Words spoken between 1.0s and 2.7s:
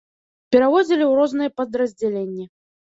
ў розныя падраздзяленні.